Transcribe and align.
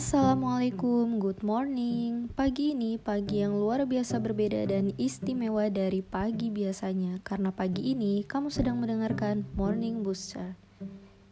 Assalamualaikum, 0.00 1.20
good 1.20 1.44
morning. 1.44 2.32
Pagi 2.32 2.72
ini 2.72 2.96
pagi 2.96 3.44
yang 3.44 3.52
luar 3.52 3.84
biasa 3.84 4.16
berbeda 4.16 4.64
dan 4.64 4.96
istimewa 4.96 5.68
dari 5.68 6.00
pagi 6.00 6.48
biasanya 6.48 7.20
karena 7.20 7.52
pagi 7.52 7.92
ini 7.92 8.24
kamu 8.24 8.48
sedang 8.48 8.80
mendengarkan 8.80 9.44
Morning 9.60 10.00
Booster. 10.00 10.56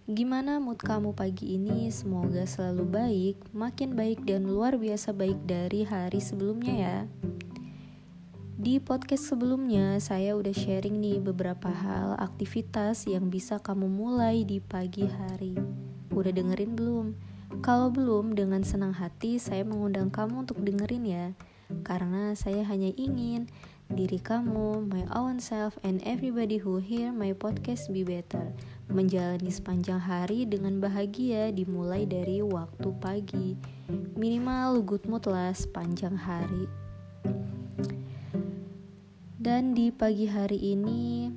Gimana 0.05 0.61
mood 0.61 0.85
kamu 0.85 1.17
pagi 1.17 1.57
ini? 1.57 1.89
Semoga 1.89 2.45
selalu 2.45 2.85
baik, 2.85 3.37
makin 3.57 3.97
baik 3.97 4.29
dan 4.29 4.45
luar 4.45 4.77
biasa 4.77 5.17
baik 5.17 5.49
dari 5.49 5.89
hari 5.89 6.21
sebelumnya 6.21 6.75
ya. 6.77 6.99
Di 8.61 8.85
podcast 8.85 9.33
sebelumnya 9.33 9.97
saya 9.97 10.37
udah 10.37 10.53
sharing 10.53 11.01
nih 11.01 11.25
beberapa 11.25 11.73
hal 11.73 12.21
aktivitas 12.21 13.09
yang 13.09 13.33
bisa 13.33 13.57
kamu 13.65 13.89
mulai 13.89 14.45
di 14.45 14.61
pagi 14.61 15.09
hari. 15.09 15.57
Udah 16.13 16.37
dengerin 16.37 16.77
belum? 16.77 17.28
Kalau 17.49 17.89
belum, 17.89 18.37
dengan 18.37 18.61
senang 18.61 18.93
hati 18.93 19.41
saya 19.41 19.65
mengundang 19.65 20.13
kamu 20.13 20.45
untuk 20.45 20.61
dengerin 20.61 21.05
ya. 21.09 21.27
Karena 21.81 22.37
saya 22.37 22.61
hanya 22.69 22.93
ingin 22.93 23.49
diri 23.89 24.21
kamu, 24.21 24.85
my 24.85 25.09
own 25.17 25.41
self, 25.41 25.81
and 25.81 26.05
everybody 26.05 26.61
who 26.61 26.77
hear 26.77 27.09
my 27.09 27.33
podcast 27.33 27.89
be 27.89 28.05
better. 28.05 28.53
Menjalani 28.93 29.49
sepanjang 29.49 30.01
hari 30.01 30.45
dengan 30.45 30.77
bahagia 30.77 31.49
dimulai 31.49 32.05
dari 32.05 32.45
waktu 32.45 32.89
pagi. 33.01 33.57
Minimal 34.17 34.85
good 34.85 35.09
mood 35.09 35.25
lah 35.25 35.53
sepanjang 35.57 36.21
hari. 36.21 36.69
Dan 39.41 39.73
di 39.73 39.89
pagi 39.89 40.29
hari 40.29 40.77
ini, 40.77 41.33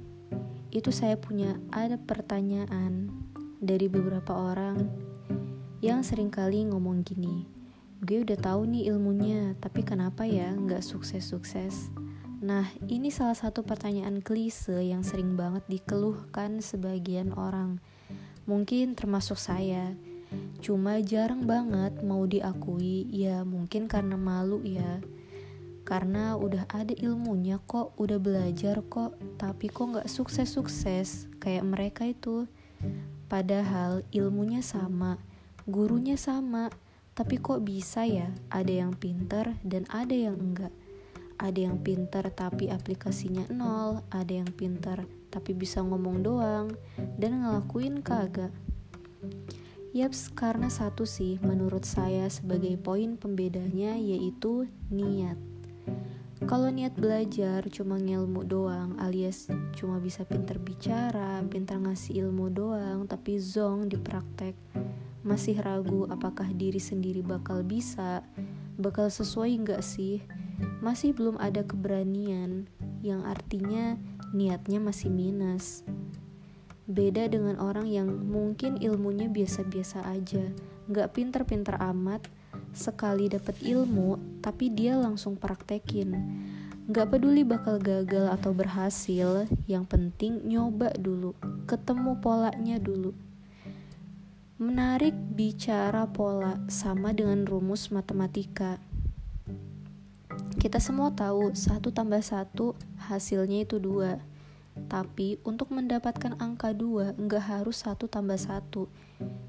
itu 0.76 0.92
saya 0.92 1.16
punya 1.16 1.56
ada 1.72 1.96
pertanyaan 1.96 3.08
dari 3.64 3.88
beberapa 3.88 4.36
orang 4.36 5.11
yang 5.82 6.06
sering 6.06 6.30
kali 6.30 6.62
ngomong 6.70 7.02
gini, 7.02 7.50
gue 8.06 8.22
udah 8.22 8.38
tahu 8.38 8.70
nih 8.70 8.94
ilmunya, 8.94 9.58
tapi 9.58 9.82
kenapa 9.82 10.30
ya 10.30 10.54
nggak 10.54 10.86
sukses-sukses? 10.86 11.90
Nah, 12.38 12.70
ini 12.86 13.10
salah 13.10 13.34
satu 13.34 13.66
pertanyaan 13.66 14.22
klise 14.22 14.78
yang 14.78 15.02
sering 15.02 15.34
banget 15.34 15.66
dikeluhkan 15.66 16.62
sebagian 16.62 17.34
orang. 17.34 17.82
Mungkin 18.46 18.94
termasuk 18.94 19.42
saya. 19.42 19.98
Cuma 20.62 21.02
jarang 21.02 21.50
banget 21.50 21.98
mau 22.06 22.30
diakui, 22.30 23.10
ya 23.10 23.42
mungkin 23.42 23.90
karena 23.90 24.14
malu 24.22 24.62
ya. 24.62 25.02
Karena 25.82 26.38
udah 26.38 26.70
ada 26.70 26.94
ilmunya 26.94 27.58
kok, 27.66 27.98
udah 27.98 28.22
belajar 28.22 28.86
kok, 28.86 29.18
tapi 29.42 29.66
kok 29.66 29.98
nggak 29.98 30.10
sukses-sukses 30.10 31.26
kayak 31.42 31.66
mereka 31.66 32.06
itu. 32.06 32.46
Padahal 33.26 34.06
ilmunya 34.14 34.62
sama, 34.62 35.18
gurunya 35.72 36.20
sama, 36.20 36.68
tapi 37.16 37.40
kok 37.40 37.64
bisa 37.64 38.04
ya 38.04 38.28
ada 38.52 38.70
yang 38.70 38.92
pinter 38.92 39.56
dan 39.64 39.88
ada 39.88 40.12
yang 40.12 40.36
enggak. 40.36 40.76
Ada 41.42 41.72
yang 41.72 41.82
pinter 41.82 42.28
tapi 42.30 42.70
aplikasinya 42.70 43.50
nol, 43.50 44.04
ada 44.14 44.30
yang 44.30 44.52
pinter 44.52 45.08
tapi 45.32 45.56
bisa 45.56 45.80
ngomong 45.80 46.22
doang, 46.22 46.76
dan 47.16 47.42
ngelakuin 47.42 48.04
kagak. 48.04 48.52
Yaps, 49.92 50.32
karena 50.32 50.68
satu 50.68 51.08
sih 51.08 51.40
menurut 51.40 51.88
saya 51.88 52.28
sebagai 52.28 52.76
poin 52.80 53.16
pembedanya 53.16 53.96
yaitu 53.96 54.68
niat. 54.92 55.40
Kalau 56.48 56.68
niat 56.68 56.98
belajar 56.98 57.64
cuma 57.70 58.02
ngilmu 58.02 58.44
doang 58.48 58.98
alias 58.98 59.46
cuma 59.78 60.02
bisa 60.02 60.26
pinter 60.26 60.58
bicara, 60.58 61.38
pinter 61.48 61.78
ngasih 61.78 62.28
ilmu 62.28 62.50
doang 62.50 63.06
tapi 63.06 63.38
zong 63.38 63.86
di 63.88 63.96
praktek 64.00 64.58
masih 65.22 65.58
ragu 65.62 66.10
apakah 66.10 66.50
diri 66.54 66.82
sendiri 66.82 67.22
bakal 67.22 67.62
bisa, 67.62 68.26
bakal 68.82 69.10
sesuai 69.10 69.54
nggak 69.62 69.82
sih, 69.86 70.26
masih 70.82 71.14
belum 71.14 71.38
ada 71.38 71.62
keberanian, 71.62 72.66
yang 73.06 73.22
artinya 73.26 73.98
niatnya 74.34 74.82
masih 74.82 75.14
minus. 75.14 75.86
Beda 76.90 77.30
dengan 77.30 77.62
orang 77.62 77.86
yang 77.88 78.10
mungkin 78.10 78.82
ilmunya 78.82 79.30
biasa-biasa 79.30 80.04
aja, 80.10 80.50
nggak 80.90 81.14
pinter-pinter 81.14 81.78
amat, 81.78 82.26
sekali 82.74 83.30
dapet 83.30 83.62
ilmu, 83.62 84.42
tapi 84.42 84.74
dia 84.74 84.98
langsung 84.98 85.38
praktekin. 85.38 86.18
Gak 86.92 87.14
peduli 87.14 87.46
bakal 87.46 87.80
gagal 87.80 88.28
atau 88.34 88.52
berhasil, 88.52 89.48
yang 89.70 89.88
penting 89.88 90.44
nyoba 90.44 90.92
dulu, 90.98 91.38
ketemu 91.70 92.20
polanya 92.20 92.82
dulu. 92.82 93.16
Menarik 94.62 95.18
bicara 95.34 96.06
pola 96.06 96.62
sama 96.70 97.18
dengan 97.18 97.50
rumus 97.50 97.90
matematika. 97.90 98.78
Kita 100.62 100.78
semua 100.78 101.10
tahu 101.18 101.58
satu 101.58 101.90
tambah 101.90 102.22
satu 102.22 102.78
hasilnya 103.10 103.66
itu 103.66 103.82
dua. 103.82 104.22
Tapi 104.86 105.42
untuk 105.42 105.74
mendapatkan 105.74 106.38
angka 106.38 106.78
dua 106.78 107.18
nggak 107.18 107.42
harus 107.42 107.82
satu 107.82 108.06
tambah 108.06 108.38
satu. 108.38 108.86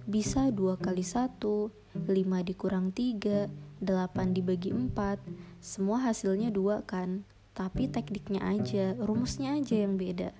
Bisa 0.08 0.48
dua 0.48 0.80
kali 0.80 1.04
satu, 1.04 1.68
lima 2.08 2.40
dikurang 2.40 2.88
tiga, 2.88 3.52
delapan 3.84 4.32
dibagi 4.32 4.72
empat. 4.72 5.20
Semua 5.60 6.08
hasilnya 6.08 6.48
dua 6.48 6.88
kan? 6.88 7.20
Tapi 7.52 7.84
tekniknya 7.92 8.40
aja, 8.48 8.96
rumusnya 8.96 9.60
aja 9.60 9.76
yang 9.76 10.00
beda. 10.00 10.32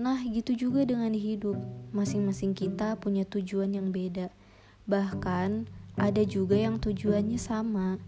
Nah, 0.00 0.16
gitu 0.24 0.56
juga 0.56 0.88
dengan 0.88 1.12
hidup. 1.12 1.60
Masing-masing 1.92 2.56
kita 2.56 2.96
punya 2.96 3.28
tujuan 3.28 3.76
yang 3.76 3.92
beda. 3.92 4.32
Bahkan, 4.88 5.68
ada 6.00 6.22
juga 6.24 6.56
yang 6.56 6.80
tujuannya 6.80 7.36
sama. 7.36 8.00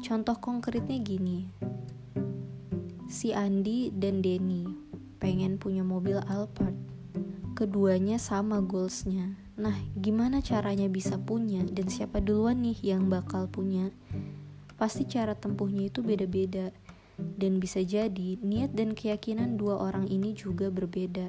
Contoh 0.00 0.40
konkretnya 0.40 0.96
gini. 0.96 1.44
Si 3.12 3.36
Andi 3.36 3.92
dan 3.92 4.24
Denny 4.24 4.64
pengen 5.20 5.60
punya 5.60 5.84
mobil 5.84 6.16
Alphard. 6.24 6.72
Keduanya 7.52 8.16
sama 8.16 8.64
goalsnya. 8.64 9.36
Nah, 9.60 9.76
gimana 9.92 10.40
caranya 10.40 10.88
bisa 10.88 11.20
punya 11.20 11.60
dan 11.68 11.92
siapa 11.92 12.24
duluan 12.24 12.64
nih 12.64 12.96
yang 12.96 13.12
bakal 13.12 13.44
punya? 13.44 13.92
Pasti 14.80 15.04
cara 15.04 15.36
tempuhnya 15.36 15.92
itu 15.92 16.00
beda-beda 16.00 16.72
dan 17.40 17.60
bisa 17.60 17.84
jadi 17.84 18.40
niat 18.40 18.72
dan 18.76 18.92
keyakinan 18.96 19.56
dua 19.56 19.80
orang 19.80 20.08
ini 20.08 20.32
juga 20.32 20.68
berbeda. 20.68 21.28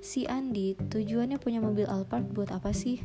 Si 0.00 0.24
Andi 0.24 0.76
tujuannya 0.80 1.36
punya 1.36 1.60
mobil 1.60 1.84
Alphard 1.84 2.32
buat 2.32 2.48
apa 2.48 2.72
sih? 2.72 3.04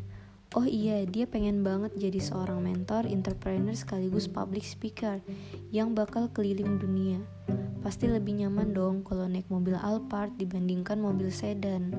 Oh 0.56 0.64
iya, 0.64 1.04
dia 1.04 1.28
pengen 1.28 1.68
banget 1.68 1.92
jadi 2.00 2.24
seorang 2.24 2.64
mentor, 2.64 3.04
entrepreneur 3.04 3.76
sekaligus 3.76 4.32
public 4.32 4.64
speaker 4.64 5.20
yang 5.76 5.92
bakal 5.92 6.32
keliling 6.32 6.80
dunia. 6.80 7.20
Pasti 7.84 8.08
lebih 8.08 8.40
nyaman 8.40 8.72
dong 8.72 9.04
kalau 9.04 9.28
naik 9.28 9.52
mobil 9.52 9.76
Alphard 9.76 10.40
dibandingkan 10.40 10.96
mobil 11.04 11.28
sedan. 11.28 11.92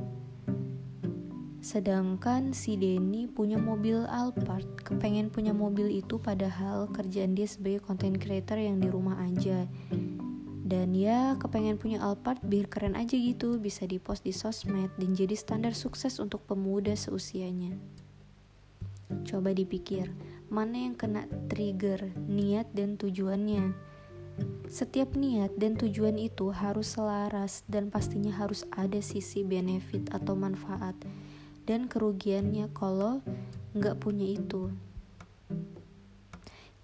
Sedangkan 1.67 2.55
si 2.55 2.79
Denny 2.79 3.27
punya 3.27 3.59
mobil 3.59 4.07
Alphard, 4.07 4.87
kepengen 4.87 5.35
punya 5.35 5.51
mobil 5.51 5.91
itu 5.91 6.15
padahal 6.15 6.87
kerjaan 6.95 7.35
dia 7.35 7.51
sebagai 7.51 7.83
content 7.83 8.23
creator 8.23 8.55
yang 8.55 8.79
di 8.79 8.87
rumah 8.87 9.19
aja. 9.27 9.67
Dan 10.63 10.95
ya 10.95 11.35
kepengen 11.35 11.75
punya 11.75 12.07
Alphard 12.07 12.39
biar 12.47 12.71
keren 12.71 12.95
aja 12.95 13.19
gitu, 13.19 13.59
bisa 13.59 13.83
dipost 13.83 14.23
di 14.23 14.31
sosmed 14.31 14.95
dan 14.95 15.19
jadi 15.19 15.35
standar 15.35 15.75
sukses 15.75 16.23
untuk 16.23 16.47
pemuda 16.47 16.95
seusianya. 16.95 17.75
Coba 19.27 19.51
dipikir, 19.51 20.15
mana 20.47 20.87
yang 20.87 20.95
kena 20.95 21.27
trigger, 21.51 22.15
niat 22.31 22.71
dan 22.79 22.95
tujuannya. 22.95 23.75
Setiap 24.71 25.19
niat 25.19 25.59
dan 25.59 25.75
tujuan 25.75 26.15
itu 26.15 26.47
harus 26.55 26.95
selaras 26.95 27.67
dan 27.67 27.91
pastinya 27.91 28.31
harus 28.39 28.63
ada 28.71 29.03
sisi 29.03 29.43
benefit 29.43 30.15
atau 30.15 30.39
manfaat 30.39 30.95
dan 31.67 31.91
kerugiannya 31.91 32.71
kalau 32.71 33.21
nggak 33.75 33.99
punya 33.99 34.39
itu. 34.39 34.73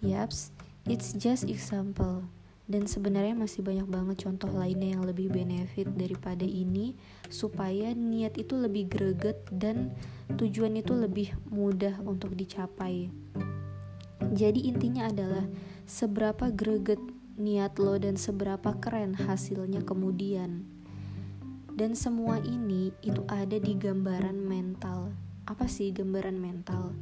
Yaps, 0.02 0.50
it's 0.90 1.14
just 1.14 1.46
example. 1.46 2.26
Dan 2.66 2.90
sebenarnya 2.90 3.38
masih 3.38 3.62
banyak 3.62 3.86
banget 3.86 4.26
contoh 4.26 4.50
lainnya 4.50 4.98
yang 4.98 5.04
lebih 5.06 5.30
benefit 5.30 5.86
daripada 5.94 6.46
ini 6.46 6.94
supaya 7.30 7.94
niat 7.94 8.38
itu 8.38 8.58
lebih 8.58 8.90
greget 8.90 9.38
dan 9.50 9.94
tujuan 10.34 10.78
itu 10.78 10.94
lebih 10.94 11.34
mudah 11.50 12.00
untuk 12.02 12.34
dicapai. 12.34 13.12
Jadi 14.32 14.70
intinya 14.70 15.10
adalah 15.10 15.44
seberapa 15.84 16.48
greget 16.48 17.02
niat 17.36 17.76
lo 17.76 17.98
dan 18.00 18.16
seberapa 18.16 18.78
keren 18.80 19.20
hasilnya 19.20 19.84
kemudian. 19.84 20.71
Dan 21.72 21.96
semua 21.96 22.36
ini 22.44 22.92
itu 23.00 23.24
ada 23.32 23.56
di 23.56 23.72
gambaran 23.72 24.36
mental. 24.44 25.08
Apa 25.48 25.64
sih 25.64 25.88
gambaran 25.88 26.36
mental? 26.36 26.92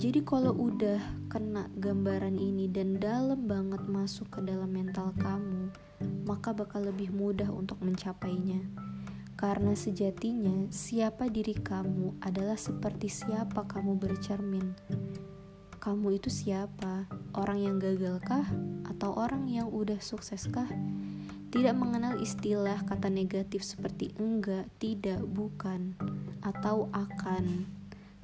Jadi 0.00 0.24
kalau 0.24 0.56
udah 0.56 0.98
kena 1.28 1.68
gambaran 1.76 2.40
ini 2.40 2.66
dan 2.66 2.96
dalam 2.96 3.44
banget 3.44 3.84
masuk 3.84 4.32
ke 4.32 4.40
dalam 4.40 4.72
mental 4.72 5.12
kamu, 5.20 5.68
maka 6.24 6.56
bakal 6.56 6.88
lebih 6.88 7.12
mudah 7.12 7.52
untuk 7.52 7.76
mencapainya. 7.84 8.64
Karena 9.36 9.76
sejatinya, 9.76 10.70
siapa 10.72 11.28
diri 11.28 11.52
kamu 11.52 12.24
adalah 12.24 12.56
seperti 12.56 13.12
siapa 13.12 13.68
kamu 13.68 14.00
bercermin. 14.00 14.72
Kamu 15.82 16.14
itu 16.14 16.30
siapa? 16.30 17.10
Orang 17.36 17.58
yang 17.58 17.76
gagalkah? 17.82 18.46
Atau 18.86 19.12
orang 19.18 19.50
yang 19.50 19.66
udah 19.66 19.98
sukseskah? 19.98 20.70
Tidak 21.52 21.76
mengenal 21.76 22.16
istilah 22.16 22.80
kata 22.88 23.12
negatif 23.12 23.60
seperti 23.60 24.16
enggak, 24.16 24.72
tidak, 24.80 25.20
bukan, 25.20 25.92
atau 26.40 26.88
akan. 26.96 27.68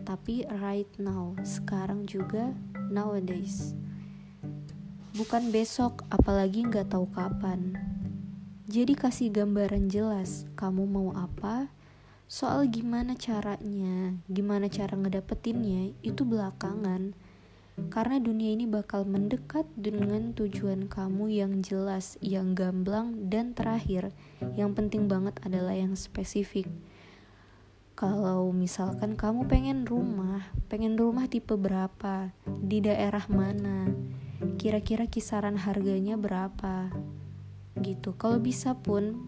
Tapi 0.01 0.49
right 0.49 0.89
now, 0.97 1.37
sekarang 1.45 2.09
juga, 2.09 2.57
nowadays. 2.89 3.77
Bukan 5.13 5.53
besok, 5.53 6.09
apalagi 6.09 6.65
nggak 6.73 6.89
tahu 6.89 7.05
kapan. 7.13 7.77
Jadi 8.65 8.97
kasih 8.97 9.29
gambaran 9.29 9.93
jelas, 9.93 10.49
kamu 10.57 10.89
mau 10.89 11.13
apa, 11.13 11.69
soal 12.33 12.65
gimana 12.73 13.13
caranya, 13.13 14.17
gimana 14.25 14.73
cara 14.73 14.97
ngedapetinnya, 14.97 15.93
itu 16.01 16.25
belakangan 16.25 17.13
karena 17.87 18.19
dunia 18.19 18.53
ini 18.53 18.67
bakal 18.67 19.07
mendekat 19.07 19.65
dengan 19.79 20.35
tujuan 20.35 20.91
kamu 20.91 21.31
yang 21.31 21.53
jelas, 21.63 22.19
yang 22.19 22.59
gamblang, 22.59 23.31
dan 23.31 23.55
terakhir, 23.55 24.11
yang 24.59 24.75
penting 24.75 25.07
banget 25.07 25.39
adalah 25.47 25.73
yang 25.79 25.95
spesifik. 25.95 26.67
Kalau 27.99 28.51
misalkan 28.55 29.19
kamu 29.19 29.51
pengen 29.51 29.83
rumah, 29.87 30.47
pengen 30.71 30.95
rumah 30.95 31.27
tipe 31.27 31.55
berapa, 31.55 32.31
di 32.47 32.79
daerah 32.79 33.27
mana, 33.27 33.91
kira-kira 34.59 35.11
kisaran 35.11 35.59
harganya 35.59 36.15
berapa, 36.15 36.95
gitu. 37.83 38.15
Kalau 38.15 38.39
bisa 38.39 38.79
pun, 38.79 39.19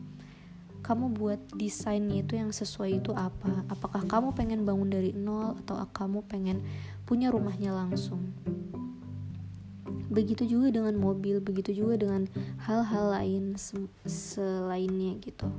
kamu 0.80 1.12
buat 1.12 1.40
desainnya 1.54 2.24
itu 2.24 2.40
yang 2.40 2.50
sesuai 2.50 3.04
itu 3.04 3.12
apa? 3.12 3.68
Apakah 3.68 4.06
kamu 4.08 4.32
pengen 4.32 4.64
bangun 4.64 4.88
dari 4.88 5.12
nol 5.12 5.60
atau 5.60 5.76
kamu 5.92 6.24
pengen 6.24 6.64
punya 7.10 7.34
rumahnya 7.34 7.74
langsung. 7.74 8.30
Begitu 10.06 10.46
juga 10.46 10.70
dengan 10.70 10.94
mobil, 10.94 11.42
begitu 11.42 11.82
juga 11.82 11.98
dengan 11.98 12.30
hal-hal 12.62 13.10
lain 13.18 13.58
selainnya 14.06 15.18
gitu. 15.18 15.50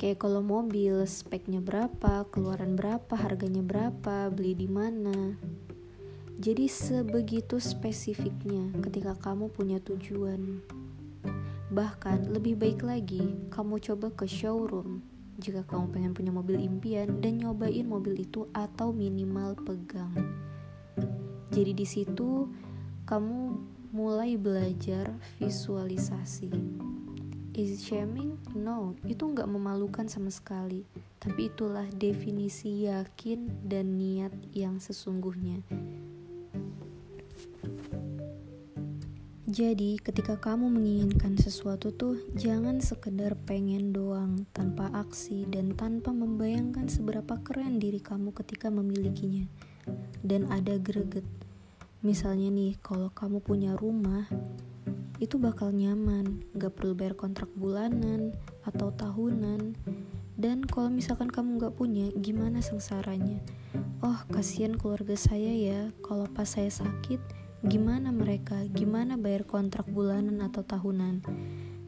Kayak 0.00 0.24
kalau 0.24 0.40
mobil 0.40 1.04
speknya 1.04 1.60
berapa, 1.60 2.24
keluaran 2.32 2.72
berapa, 2.72 3.12
harganya 3.20 3.60
berapa, 3.60 4.32
beli 4.32 4.56
di 4.56 4.64
mana. 4.64 5.36
Jadi 6.40 6.64
sebegitu 6.72 7.60
spesifiknya 7.60 8.72
ketika 8.80 9.12
kamu 9.20 9.52
punya 9.52 9.76
tujuan. 9.84 10.64
Bahkan 11.68 12.32
lebih 12.32 12.56
baik 12.56 12.80
lagi, 12.80 13.36
kamu 13.52 13.76
coba 13.76 14.08
ke 14.08 14.24
showroom 14.24 15.19
jika 15.40 15.64
kamu 15.64 15.88
pengen 15.90 16.12
punya 16.12 16.30
mobil 16.30 16.60
impian 16.60 17.18
dan 17.24 17.40
nyobain 17.40 17.88
mobil 17.88 18.20
itu 18.20 18.46
atau 18.52 18.92
minimal 18.92 19.56
pegang. 19.56 20.12
Jadi 21.50 21.72
di 21.72 21.86
situ 21.88 22.46
kamu 23.08 23.58
mulai 23.90 24.38
belajar 24.38 25.10
visualisasi. 25.42 26.52
Is 27.50 27.82
shaming? 27.82 28.38
No, 28.54 28.94
itu 29.02 29.26
nggak 29.26 29.50
memalukan 29.50 30.06
sama 30.06 30.30
sekali. 30.30 30.86
Tapi 31.18 31.50
itulah 31.50 31.84
definisi 31.90 32.86
yakin 32.86 33.66
dan 33.66 33.98
niat 33.98 34.30
yang 34.54 34.78
sesungguhnya. 34.78 35.60
Jadi, 39.50 39.98
ketika 39.98 40.38
kamu 40.38 40.70
menginginkan 40.70 41.34
sesuatu 41.34 41.90
tuh, 41.90 42.22
jangan 42.38 42.78
sekedar 42.78 43.34
pengen 43.50 43.90
doang, 43.90 44.46
tanpa 44.54 44.86
aksi 44.94 45.42
dan 45.50 45.74
tanpa 45.74 46.14
membayangkan 46.14 46.86
seberapa 46.86 47.34
keren 47.42 47.82
diri 47.82 47.98
kamu 47.98 48.30
ketika 48.30 48.70
memilikinya. 48.70 49.50
Dan 50.22 50.46
ada 50.54 50.78
greget. 50.78 51.26
Misalnya 52.06 52.46
nih, 52.46 52.78
kalau 52.78 53.10
kamu 53.10 53.42
punya 53.42 53.74
rumah, 53.74 54.30
itu 55.18 55.34
bakal 55.34 55.74
nyaman, 55.74 56.46
gak 56.54 56.78
perlu 56.78 56.94
bayar 56.94 57.18
kontrak 57.18 57.50
bulanan 57.58 58.30
atau 58.62 58.94
tahunan. 58.94 59.74
Dan 60.38 60.62
kalau 60.62 60.94
misalkan 60.94 61.26
kamu 61.26 61.58
gak 61.58 61.74
punya, 61.74 62.06
gimana 62.14 62.62
sengsaranya? 62.62 63.42
Oh, 63.98 64.22
kasihan 64.30 64.78
keluarga 64.78 65.18
saya 65.18 65.50
ya, 65.50 65.80
kalau 66.06 66.30
pas 66.30 66.46
saya 66.54 66.70
sakit, 66.70 67.39
gimana 67.60 68.08
mereka, 68.08 68.64
gimana 68.72 69.20
bayar 69.20 69.44
kontrak 69.44 69.84
bulanan 69.88 70.40
atau 70.40 70.64
tahunan. 70.64 71.20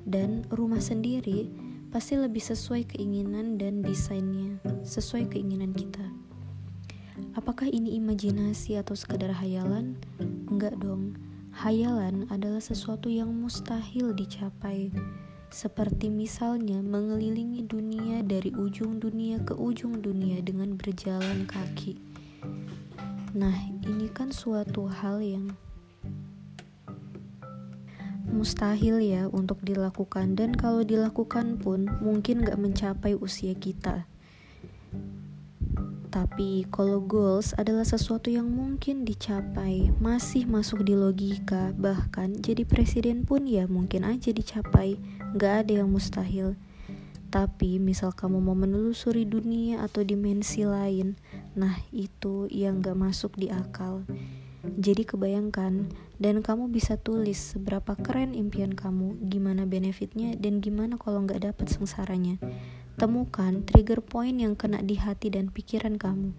Dan 0.02 0.44
rumah 0.52 0.82
sendiri 0.82 1.48
pasti 1.88 2.16
lebih 2.16 2.40
sesuai 2.40 2.92
keinginan 2.96 3.56
dan 3.56 3.80
desainnya, 3.80 4.60
sesuai 4.84 5.32
keinginan 5.32 5.72
kita. 5.72 6.04
Apakah 7.32 7.68
ini 7.68 7.96
imajinasi 7.96 8.76
atau 8.76 8.92
sekadar 8.92 9.32
hayalan? 9.36 9.96
Enggak 10.48 10.76
dong. 10.80 11.16
Hayalan 11.52 12.28
adalah 12.32 12.60
sesuatu 12.60 13.12
yang 13.12 13.28
mustahil 13.32 14.16
dicapai. 14.16 14.92
Seperti 15.52 16.08
misalnya 16.08 16.80
mengelilingi 16.80 17.68
dunia 17.68 18.24
dari 18.24 18.56
ujung 18.56 18.96
dunia 18.96 19.36
ke 19.44 19.52
ujung 19.52 20.00
dunia 20.00 20.40
dengan 20.40 20.80
berjalan 20.80 21.44
kaki. 21.44 22.11
Nah, 23.32 23.56
ini 23.88 24.12
kan 24.12 24.28
suatu 24.28 24.92
hal 24.92 25.24
yang 25.24 25.56
mustahil 28.28 29.00
ya 29.00 29.24
untuk 29.32 29.64
dilakukan 29.64 30.36
dan 30.36 30.52
kalau 30.52 30.84
dilakukan 30.84 31.56
pun 31.56 31.88
mungkin 32.04 32.44
gak 32.44 32.60
mencapai 32.60 33.16
usia 33.16 33.56
kita. 33.56 34.04
Tapi 36.12 36.68
kalau 36.68 37.00
goals 37.00 37.56
adalah 37.56 37.88
sesuatu 37.88 38.28
yang 38.28 38.52
mungkin 38.52 39.08
dicapai, 39.08 39.88
masih 39.96 40.44
masuk 40.44 40.84
di 40.84 40.92
logika, 40.92 41.72
bahkan 41.72 42.36
jadi 42.36 42.68
presiden 42.68 43.24
pun 43.24 43.48
ya 43.48 43.64
mungkin 43.64 44.04
aja 44.04 44.28
dicapai, 44.28 45.00
gak 45.40 45.64
ada 45.64 45.80
yang 45.80 45.88
mustahil. 45.88 46.60
Tapi 47.32 47.80
misal 47.80 48.12
kamu 48.12 48.44
mau 48.44 48.52
menelusuri 48.52 49.24
dunia 49.24 49.80
atau 49.80 50.04
dimensi 50.04 50.68
lain, 50.68 51.16
nah 51.56 51.80
itu 51.88 52.44
yang 52.52 52.84
gak 52.84 52.92
masuk 52.92 53.40
di 53.40 53.48
akal. 53.48 54.04
Jadi 54.62 55.08
kebayangkan, 55.08 55.88
dan 56.20 56.44
kamu 56.44 56.68
bisa 56.68 57.00
tulis 57.00 57.40
seberapa 57.40 57.96
keren 57.96 58.36
impian 58.36 58.76
kamu, 58.76 59.16
gimana 59.32 59.64
benefitnya, 59.64 60.36
dan 60.36 60.60
gimana 60.60 61.00
kalau 61.00 61.24
nggak 61.24 61.40
dapet 61.40 61.72
sengsaranya. 61.72 62.36
Temukan 63.00 63.64
trigger 63.64 64.04
point 64.04 64.36
yang 64.36 64.52
kena 64.52 64.84
di 64.84 65.00
hati 65.00 65.32
dan 65.32 65.48
pikiran 65.48 65.96
kamu. 65.96 66.36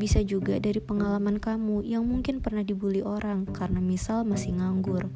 Bisa 0.00 0.24
juga 0.24 0.56
dari 0.56 0.80
pengalaman 0.80 1.38
kamu 1.38 1.84
yang 1.84 2.08
mungkin 2.08 2.40
pernah 2.40 2.64
dibully 2.64 3.04
orang 3.04 3.44
karena 3.46 3.84
misal 3.84 4.24
masih 4.24 4.56
nganggur. 4.56 5.12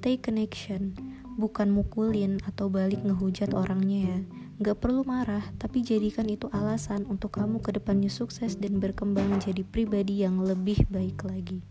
Take 0.00 0.24
connection 0.24 0.96
bukan 1.38 1.70
mukulin 1.70 2.42
atau 2.42 2.66
balik 2.66 3.06
ngehujat 3.06 3.54
orangnya 3.54 3.98
ya. 4.02 4.18
Gak 4.58 4.82
perlu 4.82 5.06
marah, 5.06 5.46
tapi 5.54 5.86
jadikan 5.86 6.26
itu 6.26 6.50
alasan 6.50 7.06
untuk 7.06 7.38
kamu 7.38 7.62
ke 7.62 7.78
depannya 7.78 8.10
sukses 8.10 8.58
dan 8.58 8.82
berkembang 8.82 9.38
jadi 9.38 9.62
pribadi 9.62 10.26
yang 10.26 10.42
lebih 10.42 10.82
baik 10.90 11.22
lagi. 11.22 11.62